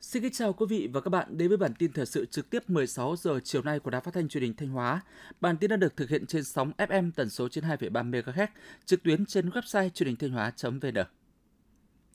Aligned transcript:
Xin 0.00 0.22
kính 0.22 0.32
chào 0.32 0.52
quý 0.52 0.66
vị 0.68 0.88
và 0.92 1.00
các 1.00 1.08
bạn 1.08 1.38
đến 1.38 1.48
với 1.48 1.56
bản 1.56 1.74
tin 1.78 1.92
thời 1.92 2.06
sự 2.06 2.26
trực 2.26 2.50
tiếp 2.50 2.70
16 2.70 3.16
giờ 3.16 3.40
chiều 3.44 3.62
nay 3.62 3.80
của 3.80 3.90
Đài 3.90 4.00
Phát 4.00 4.14
thanh 4.14 4.28
Truyền 4.28 4.42
hình 4.42 4.54
Thanh 4.56 4.68
Hóa. 4.68 5.00
Bản 5.40 5.56
tin 5.56 5.70
đã 5.70 5.76
được 5.76 5.96
thực 5.96 6.10
hiện 6.10 6.26
trên 6.26 6.44
sóng 6.44 6.72
FM 6.78 7.10
tần 7.16 7.30
số 7.30 7.48
trên 7.48 7.64
2,3 7.64 8.10
MHz, 8.10 8.46
trực 8.84 9.02
tuyến 9.02 9.26
trên 9.26 9.48
website 9.48 9.88
truyền 9.88 10.06
hình 10.06 10.16
thanh 10.16 10.30
hóa.vn. 10.30 11.04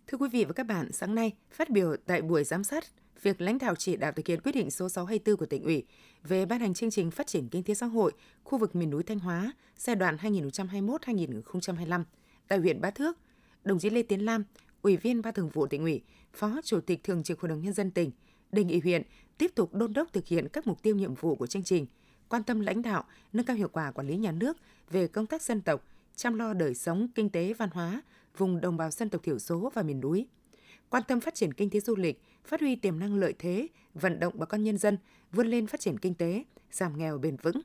Thưa 0.07 0.17
quý 0.17 0.29
vị 0.31 0.45
và 0.45 0.53
các 0.53 0.65
bạn, 0.65 0.91
sáng 0.91 1.15
nay 1.15 1.33
phát 1.51 1.69
biểu 1.69 1.95
tại 2.05 2.21
buổi 2.21 2.43
giám 2.43 2.63
sát 2.63 2.83
việc 3.21 3.41
lãnh 3.41 3.57
đạo 3.57 3.75
chỉ 3.75 3.95
đạo 3.95 4.11
thực 4.11 4.27
hiện 4.27 4.41
quyết 4.41 4.51
định 4.51 4.71
số 4.71 4.89
624 4.89 5.37
của 5.37 5.45
tỉnh 5.45 5.63
ủy 5.63 5.85
về 6.23 6.45
ban 6.45 6.59
hành 6.59 6.73
chương 6.73 6.91
trình 6.91 7.11
phát 7.11 7.27
triển 7.27 7.47
kinh 7.49 7.63
tế 7.63 7.73
xã 7.73 7.85
hội 7.85 8.11
khu 8.43 8.57
vực 8.57 8.75
miền 8.75 8.89
núi 8.89 9.03
Thanh 9.03 9.19
Hóa 9.19 9.53
giai 9.77 9.95
đoạn 9.95 10.17
2021-2025 10.17 12.03
tại 12.47 12.59
huyện 12.59 12.81
Bá 12.81 12.91
Thước, 12.91 13.17
đồng 13.63 13.79
chí 13.79 13.89
Lê 13.89 14.01
Tiến 14.01 14.25
Lam, 14.25 14.43
Ủy 14.81 14.97
viên 14.97 15.21
Ban 15.21 15.33
Thường 15.33 15.49
vụ 15.49 15.67
tỉnh 15.67 15.81
ủy, 15.81 16.01
Phó 16.33 16.59
Chủ 16.63 16.81
tịch 16.81 17.03
Thường 17.03 17.23
trực 17.23 17.39
Hội 17.39 17.49
đồng 17.49 17.61
nhân 17.61 17.73
dân 17.73 17.91
tỉnh 17.91 18.11
đề 18.51 18.63
nghị 18.63 18.79
huyện 18.79 19.01
tiếp 19.37 19.51
tục 19.55 19.73
đôn 19.73 19.93
đốc 19.93 20.13
thực 20.13 20.27
hiện 20.27 20.47
các 20.49 20.67
mục 20.67 20.81
tiêu 20.81 20.95
nhiệm 20.95 21.15
vụ 21.15 21.35
của 21.35 21.47
chương 21.47 21.63
trình, 21.63 21.85
quan 22.29 22.43
tâm 22.43 22.59
lãnh 22.59 22.81
đạo, 22.81 23.03
nâng 23.33 23.45
cao 23.45 23.55
hiệu 23.55 23.69
quả 23.71 23.91
quản 23.91 24.07
lý 24.07 24.17
nhà 24.17 24.31
nước 24.31 24.57
về 24.89 25.07
công 25.07 25.25
tác 25.25 25.41
dân 25.41 25.61
tộc, 25.61 25.83
chăm 26.15 26.33
lo 26.33 26.53
đời 26.53 26.75
sống 26.75 27.07
kinh 27.15 27.29
tế 27.29 27.53
văn 27.53 27.69
hóa 27.69 28.01
vùng 28.37 28.61
đồng 28.61 28.77
bào 28.77 28.91
dân 28.91 29.09
tộc 29.09 29.23
thiểu 29.23 29.39
số 29.39 29.71
và 29.73 29.83
miền 29.83 29.99
núi. 29.99 30.27
Quan 30.89 31.03
tâm 31.07 31.19
phát 31.19 31.35
triển 31.35 31.53
kinh 31.53 31.69
tế 31.69 31.79
du 31.79 31.95
lịch, 31.95 32.21
phát 32.45 32.59
huy 32.59 32.75
tiềm 32.75 32.99
năng 32.99 33.15
lợi 33.15 33.33
thế, 33.39 33.67
vận 33.93 34.19
động 34.19 34.33
bà 34.37 34.45
con 34.45 34.63
nhân 34.63 34.77
dân 34.77 34.97
vươn 35.31 35.47
lên 35.47 35.67
phát 35.67 35.79
triển 35.79 35.97
kinh 35.97 36.13
tế, 36.13 36.43
giảm 36.71 36.97
nghèo 36.97 37.17
bền 37.17 37.35
vững. 37.35 37.61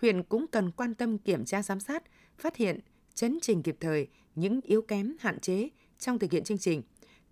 Huyện 0.00 0.22
cũng 0.22 0.46
cần 0.46 0.70
quan 0.70 0.94
tâm 0.94 1.18
kiểm 1.18 1.44
tra 1.44 1.62
giám 1.62 1.80
sát, 1.80 2.02
phát 2.38 2.56
hiện, 2.56 2.80
chấn 3.14 3.38
trình 3.42 3.62
kịp 3.62 3.76
thời 3.80 4.08
những 4.34 4.60
yếu 4.60 4.82
kém 4.82 5.16
hạn 5.20 5.40
chế 5.40 5.68
trong 5.98 6.18
thực 6.18 6.32
hiện 6.32 6.44
chương 6.44 6.58
trình, 6.58 6.82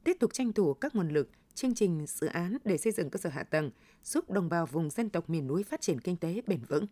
tiếp 0.04 0.16
tục 0.20 0.32
tranh 0.34 0.52
thủ 0.52 0.74
các 0.74 0.94
nguồn 0.94 1.08
lực, 1.08 1.30
chương 1.54 1.74
trình 1.74 2.06
dự 2.06 2.26
án 2.26 2.56
để 2.64 2.78
xây 2.78 2.92
dựng 2.92 3.10
cơ 3.10 3.18
sở 3.18 3.30
hạ 3.30 3.42
tầng, 3.42 3.70
giúp 4.04 4.30
đồng 4.30 4.48
bào 4.48 4.66
vùng 4.66 4.90
dân 4.90 5.10
tộc 5.10 5.30
miền 5.30 5.46
núi 5.46 5.62
phát 5.62 5.80
triển 5.80 6.00
kinh 6.00 6.16
tế 6.16 6.42
bền 6.46 6.60
vững. 6.68 6.86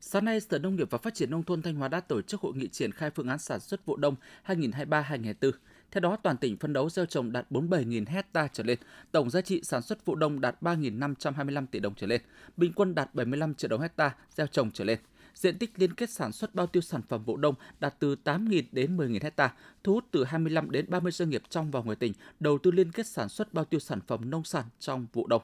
Sáng 0.00 0.24
nay, 0.24 0.40
Sở 0.40 0.58
Nông 0.58 0.76
nghiệp 0.76 0.90
và 0.90 0.98
Phát 0.98 1.14
triển 1.14 1.30
Nông 1.30 1.42
thôn 1.42 1.62
Thanh 1.62 1.74
Hóa 1.74 1.88
đã 1.88 2.00
tổ 2.00 2.22
chức 2.22 2.40
hội 2.40 2.52
nghị 2.56 2.68
triển 2.68 2.92
khai 2.92 3.10
phương 3.10 3.28
án 3.28 3.38
sản 3.38 3.60
xuất 3.60 3.86
vụ 3.86 3.96
đông 3.96 4.14
2023-2024. 4.46 5.52
Theo 5.90 6.00
đó, 6.00 6.16
toàn 6.22 6.36
tỉnh 6.36 6.56
phân 6.56 6.72
đấu 6.72 6.90
gieo 6.90 7.06
trồng 7.06 7.32
đạt 7.32 7.50
47.000 7.50 8.04
hecta 8.08 8.48
trở 8.52 8.64
lên, 8.64 8.78
tổng 9.12 9.30
giá 9.30 9.40
trị 9.40 9.60
sản 9.64 9.82
xuất 9.82 10.04
vụ 10.04 10.14
đông 10.14 10.40
đạt 10.40 10.62
3.525 10.62 11.66
tỷ 11.66 11.80
đồng 11.80 11.94
trở 11.94 12.06
lên, 12.06 12.20
bình 12.56 12.72
quân 12.72 12.94
đạt 12.94 13.14
75 13.14 13.54
triệu 13.54 13.68
đồng 13.68 13.80
hecta 13.80 14.14
gieo 14.36 14.46
trồng 14.46 14.70
trở 14.70 14.84
lên. 14.84 14.98
Diện 15.34 15.58
tích 15.58 15.70
liên 15.76 15.94
kết 15.94 16.10
sản 16.10 16.32
xuất 16.32 16.54
bao 16.54 16.66
tiêu 16.66 16.80
sản 16.82 17.02
phẩm 17.08 17.24
vụ 17.24 17.36
đông 17.36 17.54
đạt 17.80 17.94
từ 17.98 18.16
8.000 18.24 18.62
đến 18.72 18.96
10.000 18.96 19.18
hecta, 19.22 19.54
thu 19.84 19.92
hút 19.92 20.04
từ 20.10 20.24
25 20.24 20.70
đến 20.70 20.84
30 20.88 21.12
doanh 21.12 21.30
nghiệp 21.30 21.42
trong 21.48 21.70
và 21.70 21.80
ngoài 21.80 21.96
tỉnh 21.96 22.12
đầu 22.40 22.58
tư 22.58 22.70
liên 22.70 22.92
kết 22.92 23.06
sản 23.06 23.28
xuất 23.28 23.54
bao 23.54 23.64
tiêu 23.64 23.80
sản 23.80 24.00
phẩm 24.06 24.30
nông 24.30 24.44
sản 24.44 24.64
trong 24.78 25.06
vụ 25.12 25.26
đông. 25.26 25.42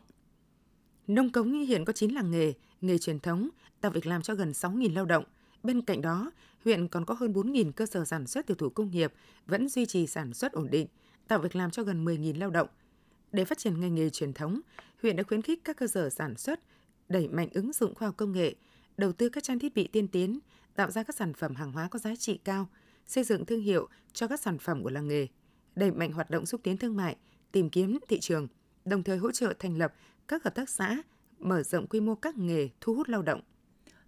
Nông 1.07 1.33
Cống 1.33 1.53
hiện 1.53 1.85
có 1.85 1.93
9 1.93 2.11
làng 2.11 2.31
nghề, 2.31 2.53
nghề 2.81 2.99
truyền 2.99 3.21
thống, 3.21 3.49
tạo 3.81 3.91
việc 3.91 4.07
làm 4.07 4.23
cho 4.23 4.35
gần 4.35 4.51
6.000 4.51 4.95
lao 4.95 5.05
động. 5.05 5.25
Bên 5.63 5.83
cạnh 5.83 6.03
đó, 6.03 6.31
huyện 6.65 6.89
còn 6.89 7.05
có 7.05 7.15
hơn 7.15 7.33
4.000 7.33 7.73
cơ 7.73 7.87
sở 7.87 8.05
sản 8.05 8.27
xuất 8.27 8.47
tiểu 8.47 8.55
thủ 8.55 8.69
công 8.69 8.91
nghiệp 8.91 9.13
vẫn 9.47 9.69
duy 9.69 9.87
trì 9.87 10.07
sản 10.07 10.35
xuất 10.35 10.53
ổn 10.53 10.71
định, 10.71 10.87
tạo 11.29 11.39
việc 11.39 11.57
làm 11.57 11.71
cho 11.71 11.83
gần 11.83 12.05
10.000 12.05 12.39
lao 12.39 12.51
động. 12.51 12.69
Để 13.33 13.45
phát 13.45 13.59
triển 13.59 13.81
ngành 13.81 13.95
nghề 13.95 14.11
truyền 14.11 14.33
thống, 14.33 14.61
huyện 15.03 15.17
đã 15.17 15.23
khuyến 15.23 15.43
khích 15.43 15.65
các 15.65 15.77
cơ 15.77 15.87
sở 15.87 16.11
sản 16.11 16.37
xuất 16.37 16.61
đẩy 17.09 17.29
mạnh 17.29 17.49
ứng 17.55 17.73
dụng 17.73 17.95
khoa 17.95 18.09
học 18.09 18.17
công 18.17 18.33
nghệ, 18.33 18.55
đầu 18.97 19.13
tư 19.13 19.29
các 19.29 19.45
trang 19.45 19.59
thiết 19.59 19.75
bị 19.75 19.87
tiên 19.87 20.09
tiến, 20.09 20.39
tạo 20.75 20.91
ra 20.91 21.03
các 21.03 21.17
sản 21.17 21.33
phẩm 21.35 21.55
hàng 21.55 21.73
hóa 21.73 21.89
có 21.89 21.99
giá 21.99 22.17
trị 22.17 22.39
cao, 22.45 22.69
xây 23.07 23.25
dựng 23.25 23.45
thương 23.45 23.61
hiệu 23.61 23.89
cho 24.13 24.29
các 24.29 24.41
sản 24.41 24.59
phẩm 24.59 24.83
của 24.83 24.91
làng 24.91 25.09
nghề, 25.09 25.27
đẩy 25.75 25.91
mạnh 25.91 26.13
hoạt 26.13 26.31
động 26.31 26.47
xúc 26.47 26.61
tiến 26.65 26.77
thương 26.77 26.97
mại, 26.97 27.17
tìm 27.53 27.71
kiếm 27.71 27.99
thị 28.09 28.21
trường, 28.21 28.49
đồng 28.85 29.03
thời 29.03 29.19
hỗ 29.19 29.33
trợ 29.33 29.55
thành 29.59 29.79
lập 29.79 29.95
các 30.29 30.45
hợp 30.45 30.55
tác 30.55 30.69
xã, 30.69 31.03
mở 31.39 31.63
rộng 31.63 31.87
quy 31.87 32.01
mô 32.01 32.15
các 32.15 32.37
nghề 32.37 32.69
thu 32.81 32.95
hút 32.95 33.09
lao 33.09 33.23
động. 33.23 33.41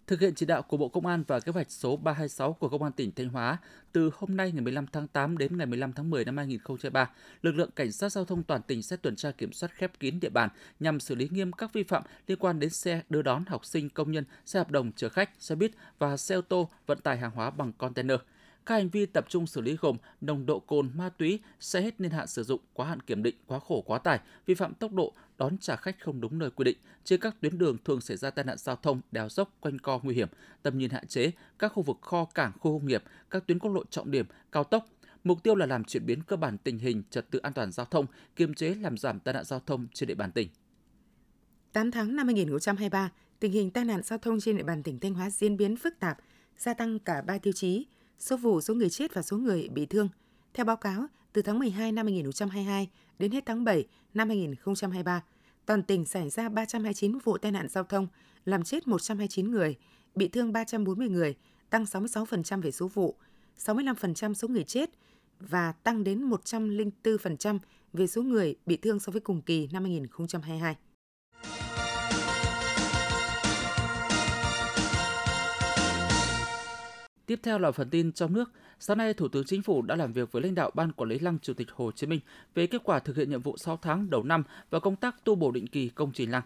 Thực 0.06 0.21
hiện 0.21 0.34
chỉ 0.34 0.47
đạo 0.47 0.62
của 0.62 0.77
Bộ 0.77 0.89
Công 0.89 1.06
an 1.06 1.25
và 1.27 1.41
kế 1.41 1.53
hoạch 1.53 1.71
số 1.71 1.97
326 1.97 2.53
của 2.53 2.69
Công 2.69 2.83
an 2.83 2.93
tỉnh 2.93 3.12
Thanh 3.12 3.28
Hóa, 3.28 3.59
từ 3.93 4.11
hôm 4.15 4.37
nay 4.37 4.53
ngày 4.53 4.61
15 4.62 4.87
tháng 4.93 5.09
8 5.09 5.39
đến 5.39 5.56
ngày 5.56 5.67
15 5.67 5.93
tháng 5.93 6.11
10 6.11 6.25
năm 6.25 6.37
2023, 6.37 7.11
lực 7.43 7.53
lượng 7.53 7.71
cảnh 7.77 7.93
sát 7.93 8.12
giao 8.12 8.25
thông 8.25 8.43
toàn 8.43 8.62
tỉnh 8.62 8.83
sẽ 8.83 8.97
tuần 8.97 9.17
tra 9.17 9.31
kiểm 9.31 9.53
soát 9.53 9.72
khép 9.75 10.00
kín 10.00 10.21
địa 10.21 10.28
bàn 10.28 10.49
nhằm 10.81 11.00
xử 11.00 11.15
lý 11.15 11.28
nghiêm 11.31 11.53
các 11.53 11.72
vi 11.72 11.83
phạm 11.83 12.03
liên 12.27 12.39
quan 12.39 12.61
đến 12.61 12.71
xe 12.71 13.03
đưa 13.09 13.22
đón 13.22 13.44
học 13.47 13.65
sinh, 13.65 13.89
công 13.91 14.12
nhân, 14.12 14.25
xe 14.47 14.59
hợp 14.59 14.71
đồng 14.71 14.93
chở 14.93 15.09
khách, 15.09 15.31
xe 15.39 15.55
buýt 15.55 15.71
và 15.99 16.17
xe 16.17 16.34
ô 16.34 16.41
tô 16.41 16.69
vận 16.87 16.99
tải 17.00 17.17
hàng 17.17 17.31
hóa 17.31 17.50
bằng 17.50 17.73
container. 17.73 18.19
Các 18.66 18.75
hành 18.75 18.88
vi 18.88 19.06
tập 19.06 19.27
trung 19.28 19.47
xử 19.47 19.60
lý 19.60 19.77
gồm 19.81 19.97
nồng 20.21 20.47
độ 20.47 20.60
cồn, 20.60 20.91
ma 20.94 21.09
túy, 21.09 21.41
xe 21.60 21.81
hết 21.81 22.00
niên 22.00 22.10
hạn 22.10 22.27
sử 22.27 22.43
dụng, 22.43 22.60
quá 22.72 22.87
hạn 22.87 23.00
kiểm 23.00 23.22
định, 23.22 23.34
quá 23.47 23.59
khổ 23.59 23.81
quá 23.87 23.99
tải, 23.99 24.21
vi 24.47 24.54
phạm 24.54 24.75
tốc 24.75 24.93
độ, 24.93 25.12
đón 25.38 25.59
trả 25.59 25.77
khách 25.77 26.00
không 26.00 26.21
đúng 26.21 26.38
nơi 26.38 26.50
quy 26.50 26.65
định. 26.65 26.76
Trên 27.05 27.21
các 27.21 27.37
tuyến 27.41 27.59
đường 27.59 27.76
thường 27.84 28.00
xảy 28.00 28.16
ra 28.16 28.31
tai 28.31 28.44
nạn 28.44 28.59
giao 28.59 28.76
thông, 28.76 29.00
đèo 29.12 29.28
dốc, 29.28 29.56
quanh 29.60 29.78
co 29.78 30.00
nguy 30.03 30.15
hiểm, 30.15 30.28
tầm 30.62 30.78
nhìn 30.78 30.91
hạn 30.91 31.06
chế, 31.06 31.31
các 31.59 31.72
khu 31.72 31.82
vực 31.82 31.97
kho 32.00 32.25
cảng, 32.25 32.53
khu 32.60 32.78
công 32.78 32.87
nghiệp, 32.87 33.03
các 33.31 33.47
tuyến 33.47 33.59
quốc 33.59 33.71
lộ 33.71 33.84
trọng 33.91 34.10
điểm, 34.10 34.26
cao 34.53 34.65
tốc, 34.65 34.87
Mục 35.26 35.43
tiêu 35.43 35.55
là 35.55 35.66
làm 35.66 35.84
chuyển 35.84 36.06
biến 36.06 36.22
cơ 36.22 36.37
bản 36.37 36.59
tình 36.59 36.78
hình 36.78 37.03
trật 37.10 37.31
tự 37.31 37.38
an 37.38 37.53
toàn 37.53 37.72
giao 37.72 37.87
thông, 37.87 38.06
kiềm 38.37 38.55
chế 38.55 38.75
làm 38.75 38.99
giảm 38.99 39.21
tai 39.21 39.34
nạn 39.34 39.44
giao 39.44 39.60
thông 39.66 39.87
trên 39.94 40.06
địa 40.06 40.15
bàn 40.15 40.32
tỉnh. 40.32 40.49
8 41.72 41.91
tháng 41.91 42.16
năm 42.16 42.26
2023, 42.26 43.10
tình 43.41 43.53
hình 43.53 43.71
tai 43.71 43.84
nạn 43.84 44.03
giao 44.03 44.19
thông 44.19 44.41
trên 44.41 44.56
địa 44.56 44.62
bàn 44.62 44.82
tỉnh 44.82 45.00
Thanh 45.00 45.15
Hóa 45.15 45.31
diễn 45.31 45.56
biến 45.56 45.76
phức 45.76 45.99
tạp, 46.00 46.19
gia 46.59 46.75
tăng 46.75 46.99
cả 46.99 47.22
ba 47.22 47.38
tiêu 47.38 47.53
chí: 47.53 47.87
số 48.19 48.37
vụ, 48.37 48.60
số 48.60 48.75
người 48.75 48.91
chết 48.91 49.15
và 49.15 49.22
số 49.22 49.37
người 49.37 49.69
bị 49.69 49.87
thương. 49.87 50.09
Theo 50.54 50.66
báo 50.66 50.77
cáo, 50.77 51.06
từ 51.32 51.43
tháng 51.43 51.59
12 51.59 51.93
năm 51.93 52.06
2022 52.06 52.91
đến 53.19 53.32
hết 53.32 53.47
tháng 53.47 53.65
7 53.65 53.87
năm 54.15 54.28
2023, 54.28 55.22
toàn 55.66 55.82
tỉnh 55.82 56.04
xảy 56.06 56.31
ra 56.31 56.49
329 56.49 57.19
vụ 57.19 57.38
tai 57.38 57.53
nạn 57.53 57.69
giao 57.69 57.84
thông, 57.84 58.09
làm 58.44 58.62
chết 58.62 58.88
129 58.88 59.50
người, 59.50 59.76
bị 60.15 60.28
thương 60.28 60.53
340 60.53 61.09
người, 61.09 61.34
tăng 61.71 61.84
66% 61.84 62.62
về 62.62 62.71
số 62.71 62.88
vụ, 62.88 63.16
65% 63.59 64.34
số 64.34 64.49
người 64.49 64.65
chết 64.65 64.91
và 65.41 65.72
tăng 65.72 66.05
đến 66.05 66.31
104% 66.31 67.59
về 67.93 68.06
số 68.06 68.22
người 68.22 68.56
bị 68.66 68.76
thương 68.76 69.00
so 69.00 69.12
với 69.12 69.21
cùng 69.21 69.43
kỳ 69.43 69.69
năm 69.72 69.84
2022. 69.84 70.76
Tiếp 77.26 77.41
theo 77.42 77.59
là 77.59 77.72
phần 77.72 77.91
tin 77.91 78.12
trong 78.12 78.32
nước. 78.32 78.50
Sáng 78.81 78.98
nay, 78.98 79.14
Thủ 79.14 79.28
tướng 79.28 79.44
Chính 79.44 79.62
phủ 79.62 79.82
đã 79.82 79.97
làm 79.97 80.12
việc 80.12 80.32
với 80.32 80.42
lãnh 80.42 80.54
đạo 80.54 80.70
Ban 80.75 80.92
Quản 80.92 81.10
lý 81.10 81.19
Lăng 81.19 81.38
Chủ 81.38 81.54
tịch 81.54 81.70
Hồ 81.70 81.92
Chí 81.92 82.06
Minh 82.06 82.20
về 82.54 82.66
kết 82.66 82.81
quả 82.84 82.98
thực 82.98 83.16
hiện 83.16 83.31
nhiệm 83.31 83.42
vụ 83.42 83.56
6 83.56 83.78
tháng 83.82 84.10
đầu 84.10 84.22
năm 84.22 84.44
và 84.70 84.81
công 84.81 84.97
tác 84.97 85.25
tu 85.25 85.34
bổ 85.34 85.50
định 85.50 85.66
kỳ 85.66 85.88
công 85.88 86.12
trình 86.12 86.31
lăng. 86.31 86.42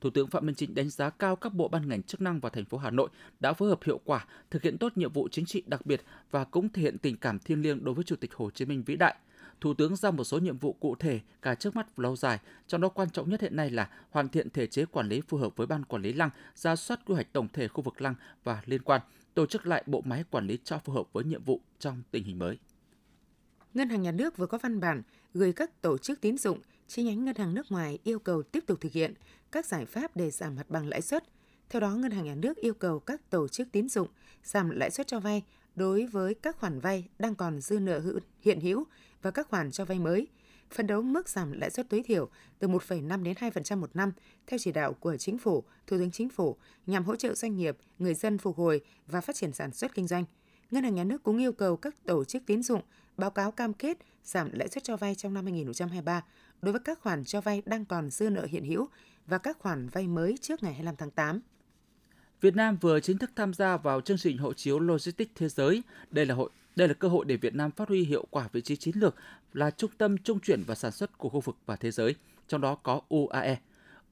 Thủ 0.00 0.10
tướng 0.10 0.28
Phạm 0.28 0.46
Minh 0.46 0.54
Chính 0.54 0.74
đánh 0.74 0.90
giá 0.90 1.10
cao 1.10 1.36
các 1.36 1.54
bộ 1.54 1.68
ban 1.68 1.88
ngành 1.88 2.02
chức 2.02 2.20
năng 2.20 2.40
và 2.40 2.50
thành 2.50 2.64
phố 2.64 2.78
Hà 2.78 2.90
Nội 2.90 3.08
đã 3.40 3.52
phối 3.52 3.68
hợp 3.68 3.80
hiệu 3.84 4.00
quả, 4.04 4.26
thực 4.50 4.62
hiện 4.62 4.78
tốt 4.78 4.92
nhiệm 4.96 5.12
vụ 5.12 5.28
chính 5.28 5.46
trị 5.46 5.62
đặc 5.66 5.86
biệt 5.86 6.02
và 6.30 6.44
cũng 6.44 6.68
thể 6.68 6.82
hiện 6.82 6.98
tình 6.98 7.16
cảm 7.16 7.38
thiêng 7.38 7.62
liêng 7.62 7.84
đối 7.84 7.94
với 7.94 8.04
Chủ 8.04 8.16
tịch 8.16 8.34
Hồ 8.34 8.50
Chí 8.50 8.64
Minh 8.64 8.82
vĩ 8.86 8.96
đại. 8.96 9.14
Thủ 9.60 9.74
tướng 9.74 9.96
giao 9.96 10.12
một 10.12 10.24
số 10.24 10.38
nhiệm 10.38 10.58
vụ 10.58 10.72
cụ 10.72 10.94
thể 10.98 11.20
cả 11.42 11.54
trước 11.54 11.76
mắt 11.76 11.96
và 11.96 12.02
lâu 12.02 12.16
dài, 12.16 12.38
trong 12.66 12.80
đó 12.80 12.88
quan 12.88 13.10
trọng 13.10 13.30
nhất 13.30 13.40
hiện 13.40 13.56
nay 13.56 13.70
là 13.70 13.88
hoàn 14.10 14.28
thiện 14.28 14.50
thể 14.50 14.66
chế 14.66 14.84
quản 14.84 15.08
lý 15.08 15.20
phù 15.20 15.36
hợp 15.36 15.56
với 15.56 15.66
ban 15.66 15.84
quản 15.84 16.02
lý 16.02 16.12
lăng, 16.12 16.30
ra 16.54 16.76
soát 16.76 17.00
quy 17.06 17.14
hoạch 17.14 17.32
tổng 17.32 17.48
thể 17.52 17.68
khu 17.68 17.82
vực 17.82 18.02
lăng 18.02 18.14
và 18.44 18.62
liên 18.66 18.82
quan, 18.82 19.00
tổ 19.34 19.46
chức 19.46 19.66
lại 19.66 19.82
bộ 19.86 20.02
máy 20.04 20.24
quản 20.30 20.46
lý 20.46 20.58
cho 20.64 20.78
phù 20.78 20.92
hợp 20.92 21.12
với 21.12 21.24
nhiệm 21.24 21.44
vụ 21.44 21.60
trong 21.78 22.02
tình 22.10 22.24
hình 22.24 22.38
mới. 22.38 22.58
Ngân 23.74 23.88
hàng 23.88 24.02
Nhà 24.02 24.12
nước 24.12 24.36
vừa 24.36 24.46
có 24.46 24.58
văn 24.58 24.80
bản 24.80 25.02
gửi 25.34 25.52
các 25.52 25.82
tổ 25.82 25.98
chức 25.98 26.20
tín 26.20 26.38
dụng, 26.38 26.60
chi 26.88 27.02
nhánh 27.02 27.24
ngân 27.24 27.36
hàng 27.36 27.54
nước 27.54 27.72
ngoài 27.72 27.98
yêu 28.04 28.18
cầu 28.18 28.42
tiếp 28.42 28.64
tục 28.66 28.80
thực 28.80 28.92
hiện 28.92 29.14
các 29.52 29.66
giải 29.66 29.86
pháp 29.86 30.16
để 30.16 30.30
giảm 30.30 30.56
mặt 30.56 30.70
bằng 30.70 30.88
lãi 30.88 31.02
suất. 31.02 31.24
Theo 31.68 31.80
đó, 31.80 31.90
Ngân 31.90 32.10
hàng 32.10 32.24
Nhà 32.24 32.34
nước 32.34 32.56
yêu 32.56 32.74
cầu 32.74 32.98
các 32.98 33.30
tổ 33.30 33.48
chức 33.48 33.68
tín 33.72 33.88
dụng 33.88 34.08
giảm 34.42 34.70
lãi 34.70 34.90
suất 34.90 35.06
cho 35.06 35.20
vay 35.20 35.42
đối 35.76 36.06
với 36.06 36.34
các 36.34 36.56
khoản 36.56 36.80
vay 36.80 37.08
đang 37.18 37.34
còn 37.34 37.60
dư 37.60 37.78
nợ 37.78 38.02
hiện 38.40 38.60
hữu 38.60 38.84
và 39.22 39.30
các 39.30 39.48
khoản 39.48 39.70
cho 39.70 39.84
vay 39.84 39.98
mới, 39.98 40.26
phân 40.74 40.86
đấu 40.86 41.02
mức 41.02 41.28
giảm 41.28 41.52
lãi 41.52 41.70
suất 41.70 41.88
tối 41.88 42.02
thiểu 42.06 42.28
từ 42.58 42.68
1,5 42.68 43.22
đến 43.22 43.34
2% 43.40 43.78
một 43.78 43.96
năm 43.96 44.12
theo 44.46 44.58
chỉ 44.58 44.72
đạo 44.72 44.92
của 44.92 45.16
Chính 45.16 45.38
phủ, 45.38 45.64
Thủ 45.86 45.98
tướng 45.98 46.10
Chính 46.10 46.28
phủ 46.28 46.56
nhằm 46.86 47.04
hỗ 47.04 47.16
trợ 47.16 47.34
doanh 47.34 47.56
nghiệp, 47.56 47.76
người 47.98 48.14
dân 48.14 48.38
phục 48.38 48.56
hồi 48.56 48.80
và 49.06 49.20
phát 49.20 49.36
triển 49.36 49.52
sản 49.52 49.72
xuất 49.72 49.94
kinh 49.94 50.06
doanh. 50.06 50.24
Ngân 50.70 50.84
hàng 50.84 50.94
Nhà 50.94 51.04
nước 51.04 51.22
cũng 51.22 51.38
yêu 51.38 51.52
cầu 51.52 51.76
các 51.76 51.94
tổ 52.04 52.24
chức 52.24 52.42
tín 52.46 52.62
dụng 52.62 52.82
báo 53.16 53.30
cáo 53.30 53.50
cam 53.50 53.72
kết 53.72 53.98
giảm 54.24 54.50
lãi 54.52 54.68
suất 54.68 54.84
cho 54.84 54.96
vay 54.96 55.14
trong 55.14 55.34
năm 55.34 55.44
2023 55.44 56.24
đối 56.62 56.72
với 56.72 56.80
các 56.84 57.00
khoản 57.00 57.24
cho 57.24 57.40
vay 57.40 57.62
đang 57.66 57.84
còn 57.84 58.10
dư 58.10 58.30
nợ 58.30 58.46
hiện 58.50 58.64
hữu 58.64 58.88
và 59.26 59.38
các 59.38 59.58
khoản 59.58 59.88
vay 59.88 60.08
mới 60.08 60.36
trước 60.40 60.62
ngày 60.62 60.72
25 60.72 60.96
tháng 60.96 61.10
8. 61.10 61.40
Việt 62.40 62.56
Nam 62.56 62.76
vừa 62.80 63.00
chính 63.00 63.18
thức 63.18 63.30
tham 63.36 63.54
gia 63.54 63.76
vào 63.76 64.00
chương 64.00 64.18
trình 64.18 64.38
hộ 64.38 64.52
chiếu 64.52 64.78
Logistics 64.78 65.32
Thế 65.34 65.48
giới. 65.48 65.82
Đây 66.10 66.26
là 66.26 66.34
hội 66.34 66.50
đây 66.76 66.88
là 66.88 66.94
cơ 66.94 67.08
hội 67.08 67.24
để 67.24 67.36
Việt 67.36 67.54
Nam 67.54 67.70
phát 67.70 67.88
huy 67.88 68.04
hiệu 68.04 68.26
quả 68.30 68.48
vị 68.52 68.60
trí 68.60 68.76
chiến 68.76 68.94
lược 68.98 69.14
là 69.52 69.70
trung 69.70 69.90
tâm 69.98 70.18
trung 70.18 70.40
chuyển 70.40 70.62
và 70.66 70.74
sản 70.74 70.92
xuất 70.92 71.18
của 71.18 71.28
khu 71.28 71.40
vực 71.40 71.56
và 71.66 71.76
thế 71.76 71.90
giới, 71.90 72.14
trong 72.48 72.60
đó 72.60 72.74
có 72.74 73.00
UAE. 73.08 73.56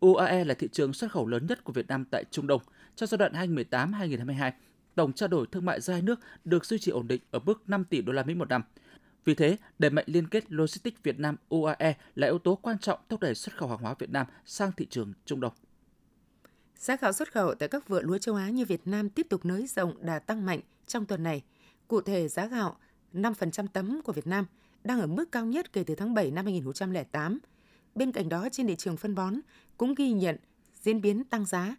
UAE 0.01 0.45
là 0.45 0.55
thị 0.55 0.69
trường 0.73 0.93
xuất 0.93 1.13
khẩu 1.13 1.27
lớn 1.27 1.47
nhất 1.47 1.65
của 1.65 1.73
Việt 1.73 1.89
Nam 1.89 2.05
tại 2.11 2.25
Trung 2.31 2.47
Đông. 2.47 2.63
Trong 2.97 3.07
giai 3.07 3.19
đoạn 3.19 3.33
2018-2022, 3.33 4.53
tổng 4.95 5.13
trao 5.13 5.29
đổi 5.29 5.47
thương 5.47 5.65
mại 5.65 5.81
giữa 5.81 5.93
hai 5.93 6.03
nước 6.03 6.21
được 6.45 6.65
duy 6.65 6.79
trì 6.79 6.91
ổn 6.91 7.09
định 7.09 7.21
ở 7.31 7.39
mức 7.39 7.63
5 7.67 7.85
tỷ 7.85 8.03
đô 8.03 8.13
la 8.13 8.23
Mỹ 8.23 8.35
một 8.35 8.49
năm. 8.49 8.63
Vì 9.25 9.35
thế, 9.35 9.57
đẩy 9.79 9.91
mạnh 9.91 10.05
liên 10.09 10.29
kết 10.29 10.53
logistics 10.53 11.03
Việt 11.03 11.19
Nam 11.19 11.37
UAE 11.49 11.97
là 12.15 12.27
yếu 12.27 12.39
tố 12.39 12.55
quan 12.55 12.79
trọng 12.79 12.99
thúc 13.09 13.21
đẩy 13.21 13.35
xuất 13.35 13.57
khẩu 13.57 13.69
hàng 13.69 13.79
hóa 13.79 13.95
Việt 13.99 14.11
Nam 14.11 14.27
sang 14.47 14.73
thị 14.77 14.87
trường 14.91 15.13
Trung 15.25 15.41
Đông. 15.41 15.53
Giá 16.77 16.97
gạo 16.97 17.13
xuất 17.13 17.33
khẩu 17.33 17.55
tại 17.55 17.69
các 17.69 17.89
vựa 17.89 18.03
lúa 18.03 18.19
châu 18.19 18.35
Á 18.35 18.49
như 18.49 18.65
Việt 18.65 18.81
Nam 18.85 19.09
tiếp 19.09 19.27
tục 19.31 19.45
nới 19.45 19.67
rộng 19.67 20.07
đà 20.07 20.19
tăng 20.19 20.47
mạnh 20.47 20.61
trong 20.87 21.07
tuần 21.07 21.23
này. 21.23 21.43
Cụ 21.89 22.01
thể, 22.01 22.29
giá 22.29 22.47
gạo 22.47 22.77
5% 23.15 23.67
tấm 23.73 24.03
của 24.03 24.13
Việt 24.13 24.27
Nam 24.27 24.47
đang 24.85 25.01
ở 25.01 25.07
mức 25.07 25.33
cao 25.33 25.47
nhất 25.47 25.73
kể 25.73 25.85
từ 25.85 25.95
tháng 25.95 26.15
7 26.15 26.31
năm 26.31 26.45
2008. 26.45 27.39
Bên 27.95 28.13
cạnh 28.13 28.29
đó, 28.29 28.49
trên 28.53 28.67
thị 28.67 28.77
trường 28.77 28.97
phân 28.97 29.15
bón 29.15 29.35
cũng 29.77 29.95
ghi 29.95 30.13
nhận 30.13 30.37
diễn 30.83 31.01
biến 31.01 31.25
tăng 31.25 31.47
giá. 31.47 31.77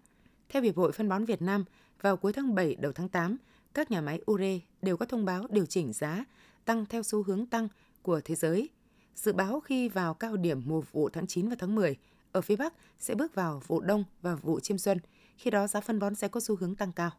Theo 0.49 0.61
Hiệp 0.61 0.77
hội 0.77 0.91
Phân 0.91 1.09
bón 1.09 1.25
Việt 1.25 1.41
Nam, 1.41 1.65
vào 2.01 2.17
cuối 2.17 2.33
tháng 2.33 2.55
7 2.55 2.75
đầu 2.75 2.91
tháng 2.91 3.09
8, 3.09 3.37
các 3.73 3.91
nhà 3.91 4.01
máy 4.01 4.21
ure 4.31 4.59
đều 4.81 4.97
có 4.97 5.05
thông 5.05 5.25
báo 5.25 5.47
điều 5.49 5.65
chỉnh 5.65 5.93
giá 5.93 6.25
tăng 6.65 6.85
theo 6.85 7.03
xu 7.03 7.23
hướng 7.23 7.45
tăng 7.45 7.67
của 8.01 8.21
thế 8.25 8.35
giới. 8.35 8.69
Dự 9.15 9.33
báo 9.33 9.59
khi 9.59 9.89
vào 9.89 10.13
cao 10.13 10.37
điểm 10.37 10.61
mùa 10.65 10.81
vụ 10.91 11.09
tháng 11.09 11.27
9 11.27 11.49
và 11.49 11.55
tháng 11.59 11.75
10, 11.75 11.95
ở 12.31 12.41
phía 12.41 12.55
Bắc 12.55 12.73
sẽ 12.99 13.15
bước 13.15 13.35
vào 13.35 13.61
vụ 13.67 13.81
đông 13.81 14.03
và 14.21 14.35
vụ 14.35 14.59
chiêm 14.59 14.77
xuân, 14.77 14.99
khi 15.37 15.51
đó 15.51 15.67
giá 15.67 15.81
phân 15.81 15.99
bón 15.99 16.15
sẽ 16.15 16.27
có 16.27 16.39
xu 16.39 16.55
hướng 16.55 16.75
tăng 16.75 16.91
cao. 16.91 17.11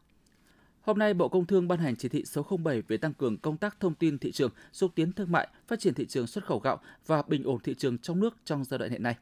Hôm 0.85 0.99
nay, 0.99 1.13
Bộ 1.13 1.29
Công 1.29 1.45
Thương 1.45 1.67
ban 1.67 1.79
hành 1.79 1.95
chỉ 1.95 2.09
thị 2.09 2.23
số 2.25 2.45
07 2.63 2.81
về 2.81 2.97
tăng 2.97 3.13
cường 3.13 3.37
công 3.37 3.57
tác 3.57 3.79
thông 3.79 3.93
tin 3.93 4.17
thị 4.17 4.31
trường, 4.31 4.51
xúc 4.71 4.91
tiến 4.95 5.11
thương 5.13 5.31
mại, 5.31 5.47
phát 5.67 5.79
triển 5.79 5.93
thị 5.93 6.05
trường 6.05 6.27
xuất 6.27 6.45
khẩu 6.45 6.59
gạo 6.59 6.79
và 7.05 7.21
bình 7.21 7.43
ổn 7.43 7.59
thị 7.63 7.75
trường 7.77 7.97
trong 7.97 8.19
nước 8.19 8.35
trong 8.45 8.63
giai 8.63 8.77
đoạn 8.77 8.91
hiện 8.91 9.03
nay. 9.03 9.15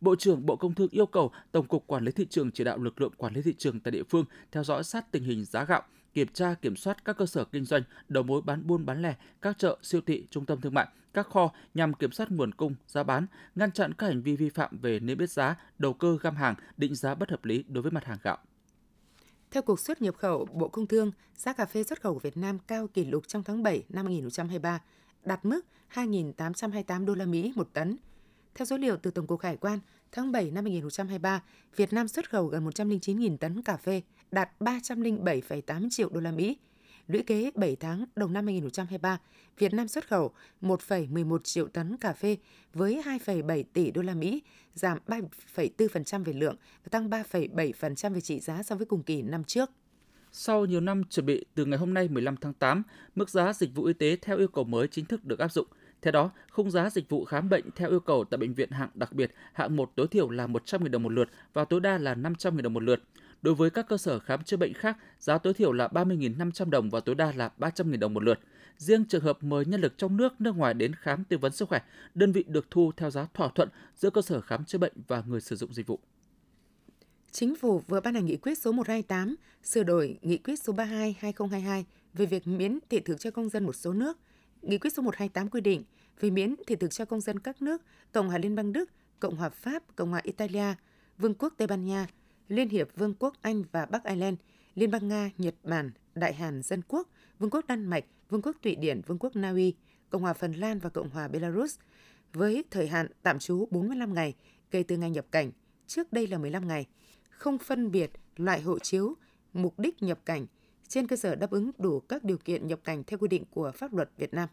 Bộ 0.00 0.16
trưởng 0.16 0.46
Bộ 0.46 0.56
Công 0.56 0.74
Thương 0.74 0.88
yêu 0.90 1.06
cầu 1.06 1.30
Tổng 1.52 1.66
cục 1.66 1.86
Quản 1.86 2.04
lý 2.04 2.12
thị 2.12 2.26
trường 2.30 2.50
chỉ 2.50 2.64
đạo 2.64 2.78
lực 2.78 3.00
lượng 3.00 3.12
quản 3.16 3.34
lý 3.34 3.42
thị 3.42 3.54
trường 3.58 3.80
tại 3.80 3.92
địa 3.92 4.02
phương 4.10 4.24
theo 4.52 4.64
dõi 4.64 4.84
sát 4.84 5.12
tình 5.12 5.22
hình 5.22 5.44
giá 5.44 5.64
gạo, 5.64 5.82
kiểm 6.14 6.28
tra 6.28 6.54
kiểm 6.54 6.76
soát 6.76 7.04
các 7.04 7.16
cơ 7.16 7.26
sở 7.26 7.44
kinh 7.44 7.64
doanh, 7.64 7.82
đầu 8.08 8.22
mối 8.22 8.42
bán 8.42 8.66
buôn 8.66 8.86
bán 8.86 9.02
lẻ, 9.02 9.14
các 9.42 9.58
chợ, 9.58 9.78
siêu 9.82 10.00
thị, 10.06 10.26
trung 10.30 10.46
tâm 10.46 10.60
thương 10.60 10.74
mại, 10.74 10.88
các 11.14 11.26
kho 11.26 11.50
nhằm 11.74 11.94
kiểm 11.94 12.12
soát 12.12 12.30
nguồn 12.30 12.54
cung, 12.54 12.74
giá 12.86 13.02
bán, 13.02 13.26
ngăn 13.54 13.72
chặn 13.72 13.94
các 13.94 14.06
hành 14.06 14.22
vi 14.22 14.36
vi 14.36 14.48
phạm 14.48 14.78
về 14.78 15.00
niêm 15.00 15.18
yết 15.18 15.30
giá, 15.30 15.56
đầu 15.78 15.92
cơ 15.92 16.18
găm 16.22 16.36
hàng, 16.36 16.54
định 16.76 16.94
giá 16.94 17.14
bất 17.14 17.30
hợp 17.30 17.44
lý 17.44 17.64
đối 17.68 17.82
với 17.82 17.92
mặt 17.92 18.04
hàng 18.04 18.18
gạo. 18.22 18.38
Theo 19.50 19.62
Cục 19.62 19.80
xuất 19.80 20.02
nhập 20.02 20.16
khẩu 20.16 20.44
Bộ 20.52 20.68
Công 20.68 20.86
Thương, 20.86 21.12
giá 21.36 21.52
cà 21.52 21.66
phê 21.66 21.84
xuất 21.84 22.00
khẩu 22.00 22.14
của 22.14 22.20
Việt 22.20 22.36
Nam 22.36 22.58
cao 22.58 22.86
kỷ 22.86 23.04
lục 23.04 23.28
trong 23.28 23.44
tháng 23.44 23.62
7 23.62 23.84
năm 23.88 24.06
2023, 24.06 24.82
đạt 25.24 25.44
mức 25.44 25.60
2.828 25.94 27.04
đô 27.04 27.14
la 27.14 27.26
Mỹ 27.26 27.52
một 27.56 27.68
tấn. 27.72 27.96
Theo 28.54 28.66
số 28.66 28.76
liệu 28.76 28.96
từ 28.96 29.10
Tổng 29.10 29.26
cục 29.26 29.40
Hải 29.40 29.56
quan, 29.56 29.78
tháng 30.12 30.32
7 30.32 30.50
năm 30.50 30.64
2023, 30.64 31.42
Việt 31.76 31.92
Nam 31.92 32.08
xuất 32.08 32.30
khẩu 32.30 32.46
gần 32.46 32.66
109.000 32.66 33.36
tấn 33.36 33.62
cà 33.62 33.76
phê, 33.76 34.02
đạt 34.30 34.50
307,8 34.60 35.88
triệu 35.90 36.08
đô 36.08 36.20
la 36.20 36.30
Mỹ. 36.32 36.56
Lũy 37.08 37.22
kế 37.22 37.50
7 37.54 37.76
tháng 37.76 38.04
đầu 38.16 38.28
năm 38.28 38.46
2023, 38.46 39.18
Việt 39.58 39.74
Nam 39.74 39.88
xuất 39.88 40.08
khẩu 40.08 40.32
1,11 40.62 41.38
triệu 41.38 41.68
tấn 41.68 41.96
cà 41.96 42.12
phê 42.12 42.36
với 42.74 43.02
2,7 43.04 43.64
tỷ 43.72 43.90
đô 43.90 44.02
la 44.02 44.14
Mỹ, 44.14 44.42
giảm 44.74 44.98
3,4% 45.06 46.24
về 46.24 46.32
lượng 46.32 46.56
và 46.84 46.88
tăng 46.90 47.10
3,7% 47.10 48.14
về 48.14 48.20
trị 48.20 48.40
giá 48.40 48.62
so 48.62 48.74
với 48.74 48.86
cùng 48.86 49.02
kỳ 49.02 49.22
năm 49.22 49.44
trước. 49.44 49.70
Sau 50.32 50.64
nhiều 50.64 50.80
năm 50.80 51.04
chuẩn 51.04 51.26
bị, 51.26 51.44
từ 51.54 51.64
ngày 51.64 51.78
hôm 51.78 51.94
nay 51.94 52.08
15 52.08 52.36
tháng 52.36 52.52
8, 52.52 52.82
mức 53.14 53.30
giá 53.30 53.52
dịch 53.52 53.74
vụ 53.74 53.84
y 53.84 53.92
tế 53.92 54.16
theo 54.22 54.38
yêu 54.38 54.48
cầu 54.48 54.64
mới 54.64 54.88
chính 54.88 55.04
thức 55.04 55.24
được 55.24 55.38
áp 55.38 55.52
dụng. 55.52 55.66
Theo 56.02 56.12
đó, 56.12 56.30
khung 56.50 56.70
giá 56.70 56.90
dịch 56.90 57.08
vụ 57.08 57.24
khám 57.24 57.48
bệnh 57.48 57.64
theo 57.76 57.90
yêu 57.90 58.00
cầu 58.00 58.24
tại 58.24 58.38
bệnh 58.38 58.54
viện 58.54 58.70
hạng 58.70 58.90
đặc 58.94 59.12
biệt, 59.12 59.34
hạng 59.52 59.76
1 59.76 59.92
tối 59.96 60.08
thiểu 60.08 60.30
là 60.30 60.46
100.000 60.46 60.88
đồng 60.88 61.02
một 61.02 61.12
lượt 61.12 61.28
và 61.52 61.64
tối 61.64 61.80
đa 61.80 61.98
là 61.98 62.14
500.000 62.14 62.62
đồng 62.62 62.74
một 62.74 62.82
lượt. 62.82 63.02
Đối 63.42 63.54
với 63.54 63.70
các 63.70 63.88
cơ 63.88 63.98
sở 63.98 64.18
khám 64.18 64.44
chữa 64.44 64.56
bệnh 64.56 64.74
khác, 64.74 64.96
giá 65.18 65.38
tối 65.38 65.54
thiểu 65.54 65.72
là 65.72 65.88
30.500 65.88 66.70
đồng 66.70 66.90
và 66.90 67.00
tối 67.00 67.14
đa 67.14 67.32
là 67.32 67.50
300.000 67.58 67.98
đồng 67.98 68.14
một 68.14 68.22
lượt. 68.22 68.38
Riêng 68.76 69.04
trường 69.04 69.22
hợp 69.22 69.38
mời 69.40 69.64
nhân 69.64 69.80
lực 69.80 69.98
trong 69.98 70.16
nước, 70.16 70.40
nước 70.40 70.56
ngoài 70.56 70.74
đến 70.74 70.94
khám 70.94 71.24
tư 71.24 71.38
vấn 71.38 71.52
sức 71.52 71.68
khỏe, 71.68 71.82
đơn 72.14 72.32
vị 72.32 72.44
được 72.48 72.66
thu 72.70 72.92
theo 72.96 73.10
giá 73.10 73.26
thỏa 73.34 73.48
thuận 73.54 73.68
giữa 73.96 74.10
cơ 74.10 74.22
sở 74.22 74.40
khám 74.40 74.64
chữa 74.64 74.78
bệnh 74.78 74.92
và 75.08 75.22
người 75.26 75.40
sử 75.40 75.56
dụng 75.56 75.74
dịch 75.74 75.86
vụ. 75.86 75.98
Chính 77.30 77.56
phủ 77.56 77.82
vừa 77.88 78.00
ban 78.00 78.14
hành 78.14 78.26
nghị 78.26 78.36
quyết 78.36 78.58
số 78.58 78.72
128 78.72 79.36
sửa 79.62 79.82
đổi 79.82 80.18
nghị 80.22 80.38
quyết 80.38 80.56
số 80.56 80.72
32/2022 80.72 81.84
về 82.14 82.26
việc 82.26 82.46
miễn 82.46 82.78
thị 82.88 83.00
thực 83.00 83.20
cho 83.20 83.30
công 83.30 83.48
dân 83.48 83.64
một 83.64 83.72
số 83.72 83.92
nước. 83.92 84.18
Nghị 84.62 84.78
quyết 84.78 84.90
số 84.90 85.02
128 85.02 85.48
quy 85.48 85.60
định 85.60 85.84
về 86.20 86.30
miễn 86.30 86.54
thị 86.66 86.76
thực 86.76 86.90
cho 86.90 87.04
công 87.04 87.20
dân 87.20 87.38
các 87.38 87.62
nước 87.62 87.82
Cộng 88.12 88.28
hòa 88.28 88.38
Liên 88.38 88.54
bang 88.54 88.72
Đức, 88.72 88.90
Cộng 89.20 89.36
hòa 89.36 89.48
Pháp, 89.48 89.96
Cộng 89.96 90.10
hòa 90.10 90.20
Italia, 90.24 90.74
Vương 91.18 91.34
quốc 91.34 91.54
Tây 91.56 91.66
Ban 91.66 91.84
Nha, 91.84 92.06
Liên 92.48 92.68
hiệp 92.68 92.88
Vương 92.96 93.14
quốc 93.14 93.34
Anh 93.42 93.62
và 93.72 93.86
Bắc 93.86 94.04
Ireland, 94.04 94.38
Liên 94.74 94.90
bang 94.90 95.08
Nga, 95.08 95.30
Nhật 95.38 95.54
Bản, 95.64 95.90
Đại 96.14 96.34
Hàn 96.34 96.62
Dân 96.62 96.82
Quốc, 96.88 97.08
Vương 97.38 97.50
quốc 97.50 97.66
Đan 97.68 97.84
Mạch, 97.84 98.04
Vương 98.30 98.42
quốc 98.42 98.56
Thụy 98.62 98.76
Điển, 98.76 99.00
Vương 99.06 99.18
quốc 99.18 99.36
Na 99.36 99.50
Uy, 99.50 99.74
Cộng 100.10 100.22
hòa 100.22 100.32
Phần 100.32 100.52
Lan 100.52 100.78
và 100.78 100.90
Cộng 100.90 101.10
hòa 101.10 101.28
Belarus 101.28 101.78
với 102.32 102.64
thời 102.70 102.88
hạn 102.88 103.06
tạm 103.22 103.38
trú 103.38 103.68
45 103.70 104.14
ngày 104.14 104.34
kể 104.70 104.82
từ 104.82 104.96
ngày 104.96 105.10
nhập 105.10 105.26
cảnh, 105.30 105.50
trước 105.86 106.12
đây 106.12 106.26
là 106.26 106.38
15 106.38 106.68
ngày, 106.68 106.86
không 107.30 107.58
phân 107.58 107.90
biệt 107.90 108.10
loại 108.36 108.60
hộ 108.60 108.78
chiếu, 108.78 109.14
mục 109.52 109.78
đích 109.78 110.02
nhập 110.02 110.18
cảnh 110.24 110.46
trên 110.88 111.06
cơ 111.06 111.16
sở 111.16 111.34
đáp 111.34 111.50
ứng 111.50 111.70
đủ 111.78 112.00
các 112.00 112.24
điều 112.24 112.38
kiện 112.38 112.66
nhập 112.66 112.80
cảnh 112.84 113.04
theo 113.04 113.18
quy 113.18 113.28
định 113.28 113.44
của 113.50 113.72
pháp 113.74 113.94
luật 113.94 114.10
Việt 114.16 114.34
Nam. 114.34 114.48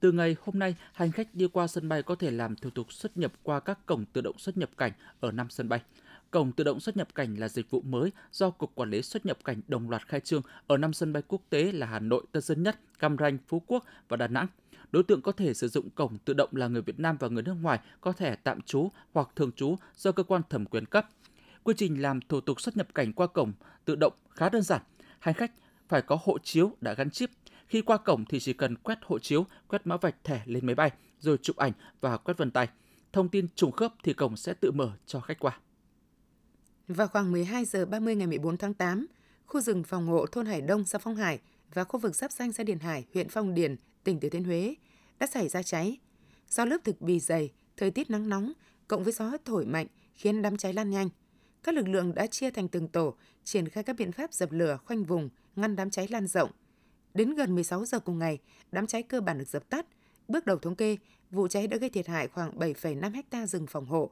Từ 0.00 0.12
ngày 0.12 0.36
hôm 0.40 0.58
nay, 0.58 0.76
hành 0.92 1.12
khách 1.12 1.34
đi 1.34 1.48
qua 1.52 1.66
sân 1.66 1.88
bay 1.88 2.02
có 2.02 2.14
thể 2.14 2.30
làm 2.30 2.56
thủ 2.56 2.70
tục 2.70 2.92
xuất 2.92 3.16
nhập 3.16 3.32
qua 3.42 3.60
các 3.60 3.86
cổng 3.86 4.04
tự 4.04 4.20
động 4.20 4.38
xuất 4.38 4.56
nhập 4.56 4.70
cảnh 4.76 4.92
ở 5.20 5.32
năm 5.32 5.46
sân 5.50 5.68
bay. 5.68 5.80
Cổng 6.30 6.52
tự 6.52 6.64
động 6.64 6.80
xuất 6.80 6.96
nhập 6.96 7.14
cảnh 7.14 7.34
là 7.38 7.48
dịch 7.48 7.70
vụ 7.70 7.80
mới 7.80 8.12
do 8.32 8.50
Cục 8.50 8.74
Quản 8.74 8.90
lý 8.90 9.02
xuất 9.02 9.26
nhập 9.26 9.38
cảnh 9.44 9.60
đồng 9.68 9.90
loạt 9.90 10.08
khai 10.08 10.20
trương 10.20 10.42
ở 10.66 10.76
năm 10.76 10.92
sân 10.92 11.12
bay 11.12 11.22
quốc 11.28 11.42
tế 11.50 11.72
là 11.72 11.86
Hà 11.86 11.98
Nội, 11.98 12.24
Tân 12.32 12.42
Sơn 12.42 12.62
Nhất, 12.62 12.80
Cam 12.98 13.16
Ranh, 13.18 13.38
Phú 13.48 13.62
Quốc 13.66 13.84
và 14.08 14.16
Đà 14.16 14.28
Nẵng. 14.28 14.46
Đối 14.90 15.02
tượng 15.02 15.22
có 15.22 15.32
thể 15.32 15.54
sử 15.54 15.68
dụng 15.68 15.90
cổng 15.90 16.18
tự 16.18 16.34
động 16.34 16.48
là 16.52 16.68
người 16.68 16.82
Việt 16.82 17.00
Nam 17.00 17.16
và 17.20 17.28
người 17.28 17.42
nước 17.42 17.54
ngoài 17.62 17.80
có 18.00 18.12
thẻ 18.12 18.36
tạm 18.36 18.60
trú 18.60 18.90
hoặc 19.12 19.28
thường 19.36 19.52
trú 19.52 19.76
do 19.96 20.12
cơ 20.12 20.22
quan 20.22 20.42
thẩm 20.50 20.66
quyền 20.66 20.86
cấp. 20.86 21.08
Quy 21.62 21.74
trình 21.76 22.02
làm 22.02 22.20
thủ 22.20 22.40
tục 22.40 22.60
xuất 22.60 22.76
nhập 22.76 22.94
cảnh 22.94 23.12
qua 23.12 23.26
cổng 23.26 23.52
tự 23.84 23.96
động 23.96 24.12
khá 24.30 24.48
đơn 24.48 24.62
giản. 24.62 24.80
Hành 25.18 25.34
khách 25.34 25.52
phải 25.88 26.02
có 26.02 26.18
hộ 26.22 26.38
chiếu 26.38 26.76
đã 26.80 26.94
gắn 26.94 27.10
chip. 27.10 27.30
Khi 27.66 27.82
qua 27.82 27.96
cổng 27.96 28.24
thì 28.24 28.40
chỉ 28.40 28.52
cần 28.52 28.76
quét 28.76 28.98
hộ 29.02 29.18
chiếu, 29.18 29.46
quét 29.68 29.86
mã 29.86 29.96
vạch 29.96 30.24
thẻ 30.24 30.42
lên 30.46 30.66
máy 30.66 30.74
bay, 30.74 30.90
rồi 31.20 31.38
chụp 31.42 31.56
ảnh 31.56 31.72
và 32.00 32.16
quét 32.16 32.38
vân 32.38 32.50
tay. 32.50 32.68
Thông 33.12 33.28
tin 33.28 33.46
trùng 33.54 33.72
khớp 33.72 33.94
thì 34.02 34.12
cổng 34.12 34.36
sẽ 34.36 34.54
tự 34.54 34.70
mở 34.70 34.90
cho 35.06 35.20
khách 35.20 35.38
qua. 35.38 35.58
Vào 36.88 37.08
khoảng 37.08 37.32
12 37.32 37.64
giờ 37.64 37.86
30 37.86 38.16
ngày 38.16 38.26
14 38.26 38.56
tháng 38.56 38.74
8, 38.74 39.06
khu 39.46 39.60
rừng 39.60 39.84
phòng 39.84 40.06
hộ 40.06 40.26
thôn 40.26 40.46
Hải 40.46 40.60
Đông, 40.60 40.84
xã 40.84 40.98
Phong 40.98 41.16
Hải 41.16 41.40
và 41.74 41.84
khu 41.84 42.00
vực 42.00 42.16
giáp 42.16 42.32
danh 42.32 42.52
xã 42.52 42.62
Điền 42.62 42.78
Hải, 42.78 43.04
huyện 43.14 43.28
Phong 43.28 43.54
Điền, 43.54 43.76
tỉnh 44.04 44.20
Thừa 44.20 44.28
Thiên 44.28 44.44
Huế 44.44 44.74
đã 45.18 45.26
xảy 45.26 45.48
ra 45.48 45.62
cháy. 45.62 45.98
Do 46.48 46.64
lớp 46.64 46.78
thực 46.84 47.00
bì 47.00 47.20
dày, 47.20 47.52
thời 47.76 47.90
tiết 47.90 48.10
nắng 48.10 48.28
nóng 48.28 48.52
cộng 48.88 49.04
với 49.04 49.12
gió 49.12 49.32
thổi 49.44 49.66
mạnh 49.66 49.86
khiến 50.14 50.42
đám 50.42 50.56
cháy 50.56 50.72
lan 50.72 50.90
nhanh. 50.90 51.08
Các 51.62 51.74
lực 51.74 51.88
lượng 51.88 52.14
đã 52.14 52.26
chia 52.26 52.50
thành 52.50 52.68
từng 52.68 52.88
tổ, 52.88 53.14
triển 53.44 53.68
khai 53.68 53.84
các 53.84 53.96
biện 53.96 54.12
pháp 54.12 54.32
dập 54.32 54.52
lửa, 54.52 54.78
khoanh 54.84 55.04
vùng, 55.04 55.28
ngăn 55.56 55.76
đám 55.76 55.90
cháy 55.90 56.08
lan 56.10 56.26
rộng. 56.26 56.50
Đến 57.14 57.34
gần 57.34 57.54
16 57.54 57.84
giờ 57.84 58.00
cùng 58.00 58.18
ngày, 58.18 58.38
đám 58.72 58.86
cháy 58.86 59.02
cơ 59.02 59.20
bản 59.20 59.38
được 59.38 59.48
dập 59.48 59.68
tắt. 59.68 59.86
Bước 60.28 60.46
đầu 60.46 60.58
thống 60.58 60.76
kê, 60.76 60.96
vụ 61.30 61.48
cháy 61.48 61.66
đã 61.66 61.76
gây 61.76 61.90
thiệt 61.90 62.06
hại 62.06 62.28
khoảng 62.28 62.58
7,5 62.58 63.22
ha 63.30 63.46
rừng 63.46 63.66
phòng 63.66 63.86
hộ. 63.86 64.10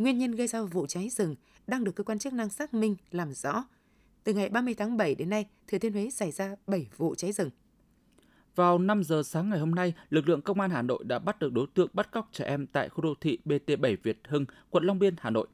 Nguyên 0.00 0.18
nhân 0.18 0.32
gây 0.32 0.46
ra 0.46 0.62
vụ 0.62 0.86
cháy 0.86 1.08
rừng 1.08 1.34
đang 1.66 1.84
được 1.84 1.94
cơ 1.94 2.04
quan 2.04 2.18
chức 2.18 2.32
năng 2.32 2.48
xác 2.48 2.74
minh 2.74 2.96
làm 3.10 3.32
rõ. 3.32 3.64
Từ 4.24 4.34
ngày 4.34 4.48
30 4.48 4.74
tháng 4.74 4.96
7 4.96 5.14
đến 5.14 5.30
nay, 5.30 5.46
Thừa 5.68 5.78
Thiên 5.78 5.92
Huế 5.92 6.10
xảy 6.10 6.30
ra 6.30 6.56
7 6.66 6.88
vụ 6.96 7.14
cháy 7.14 7.32
rừng. 7.32 7.50
Vào 8.54 8.78
5 8.78 9.04
giờ 9.04 9.22
sáng 9.22 9.50
ngày 9.50 9.58
hôm 9.58 9.70
nay, 9.70 9.94
lực 10.10 10.28
lượng 10.28 10.42
công 10.42 10.60
an 10.60 10.70
Hà 10.70 10.82
Nội 10.82 11.04
đã 11.04 11.18
bắt 11.18 11.38
được 11.38 11.52
đối 11.52 11.66
tượng 11.74 11.88
bắt 11.92 12.10
cóc 12.10 12.28
trẻ 12.32 12.44
em 12.44 12.66
tại 12.66 12.88
khu 12.88 13.02
đô 13.02 13.14
thị 13.20 13.38
BT7 13.44 13.96
Việt 14.02 14.18
Hưng, 14.28 14.44
quận 14.70 14.84
Long 14.84 14.98
Biên, 14.98 15.14
Hà 15.18 15.30
Nội. 15.30 15.46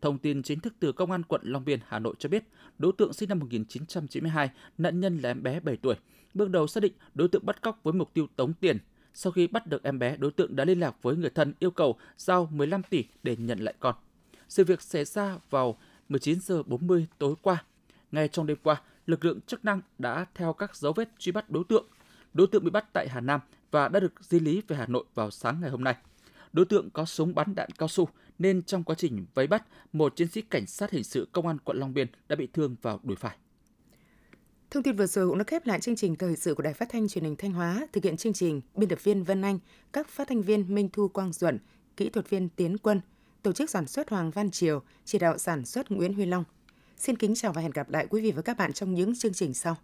Thông 0.00 0.18
tin 0.18 0.42
chính 0.42 0.60
thức 0.60 0.74
từ 0.80 0.92
Công 0.92 1.10
an 1.10 1.22
quận 1.22 1.40
Long 1.44 1.64
Biên, 1.64 1.80
Hà 1.86 1.98
Nội 1.98 2.14
cho 2.18 2.28
biết, 2.28 2.44
đối 2.78 2.92
tượng 2.98 3.12
sinh 3.12 3.28
năm 3.28 3.38
1992, 3.38 4.50
nạn 4.78 5.00
nhân 5.00 5.18
là 5.18 5.30
em 5.30 5.42
bé 5.42 5.60
7 5.60 5.76
tuổi. 5.76 5.94
Bước 6.34 6.50
đầu 6.50 6.66
xác 6.66 6.82
định 6.82 6.92
đối 7.14 7.28
tượng 7.28 7.46
bắt 7.46 7.62
cóc 7.62 7.80
với 7.82 7.92
mục 7.92 8.14
tiêu 8.14 8.26
tống 8.36 8.52
tiền. 8.52 8.78
Sau 9.14 9.32
khi 9.32 9.46
bắt 9.46 9.66
được 9.66 9.82
em 9.82 9.98
bé, 9.98 10.16
đối 10.16 10.30
tượng 10.30 10.56
đã 10.56 10.64
liên 10.64 10.80
lạc 10.80 10.96
với 11.02 11.16
người 11.16 11.30
thân 11.30 11.54
yêu 11.58 11.70
cầu 11.70 11.96
giao 12.16 12.48
15 12.52 12.82
tỷ 12.82 13.04
để 13.22 13.36
nhận 13.36 13.58
lại 13.58 13.74
con. 13.80 13.94
Sự 14.48 14.64
việc 14.64 14.82
xảy 14.82 15.04
ra 15.04 15.38
vào 15.50 15.78
19 16.08 16.40
giờ 16.40 16.62
40 16.62 17.06
tối 17.18 17.34
qua. 17.42 17.64
Ngay 18.12 18.28
trong 18.28 18.46
đêm 18.46 18.56
qua, 18.62 18.82
lực 19.06 19.24
lượng 19.24 19.40
chức 19.40 19.64
năng 19.64 19.80
đã 19.98 20.26
theo 20.34 20.52
các 20.52 20.76
dấu 20.76 20.92
vết 20.92 21.08
truy 21.18 21.32
bắt 21.32 21.50
đối 21.50 21.64
tượng. 21.64 21.86
Đối 22.34 22.46
tượng 22.46 22.64
bị 22.64 22.70
bắt 22.70 22.92
tại 22.92 23.08
Hà 23.08 23.20
Nam 23.20 23.40
và 23.70 23.88
đã 23.88 24.00
được 24.00 24.12
di 24.20 24.40
lý 24.40 24.62
về 24.68 24.76
Hà 24.76 24.86
Nội 24.86 25.04
vào 25.14 25.30
sáng 25.30 25.60
ngày 25.60 25.70
hôm 25.70 25.84
nay. 25.84 25.96
Đối 26.52 26.64
tượng 26.64 26.90
có 26.90 27.04
súng 27.04 27.34
bắn 27.34 27.54
đạn 27.54 27.70
cao 27.78 27.88
su 27.88 28.08
nên 28.38 28.62
trong 28.62 28.84
quá 28.84 28.94
trình 28.98 29.26
vây 29.34 29.46
bắt, 29.46 29.64
một 29.92 30.16
chiến 30.16 30.28
sĩ 30.28 30.42
cảnh 30.42 30.66
sát 30.66 30.90
hình 30.90 31.04
sự 31.04 31.28
công 31.32 31.46
an 31.46 31.58
quận 31.58 31.76
Long 31.76 31.94
Biên 31.94 32.08
đã 32.28 32.36
bị 32.36 32.48
thương 32.52 32.76
vào 32.82 33.00
đùi 33.02 33.16
phải. 33.16 33.36
Thông 34.74 34.82
tin 34.82 34.96
vừa 34.96 35.06
rồi 35.06 35.28
cũng 35.28 35.38
đã 35.38 35.44
khép 35.44 35.66
lại 35.66 35.80
chương 35.80 35.96
trình 35.96 36.16
thời 36.16 36.36
sự 36.36 36.54
của 36.54 36.62
Đài 36.62 36.74
Phát 36.74 36.88
thanh 36.88 37.08
Truyền 37.08 37.24
hình 37.24 37.36
Thanh 37.36 37.52
Hóa. 37.52 37.86
Thực 37.92 38.04
hiện 38.04 38.16
chương 38.16 38.32
trình, 38.32 38.60
biên 38.74 38.88
tập 38.88 38.98
viên 39.02 39.24
Vân 39.24 39.42
Anh, 39.42 39.58
các 39.92 40.08
phát 40.08 40.28
thanh 40.28 40.42
viên 40.42 40.74
Minh 40.74 40.88
Thu 40.92 41.08
Quang 41.08 41.32
Duẩn, 41.32 41.58
kỹ 41.96 42.08
thuật 42.08 42.30
viên 42.30 42.48
Tiến 42.48 42.78
Quân– 42.78 43.00
tổ 43.44 43.52
chức 43.52 43.70
sản 43.70 43.86
xuất 43.86 44.10
Hoàng 44.10 44.30
Văn 44.30 44.50
Triều, 44.50 44.82
chỉ 45.04 45.18
đạo 45.18 45.38
sản 45.38 45.64
xuất 45.64 45.90
Nguyễn 45.90 46.14
Huy 46.14 46.26
Long. 46.26 46.44
Xin 46.96 47.16
kính 47.16 47.34
chào 47.34 47.52
và 47.52 47.62
hẹn 47.62 47.70
gặp 47.70 47.90
lại 47.90 48.06
quý 48.10 48.22
vị 48.22 48.32
và 48.32 48.42
các 48.42 48.56
bạn 48.56 48.72
trong 48.72 48.94
những 48.94 49.14
chương 49.18 49.32
trình 49.32 49.54
sau. 49.54 49.76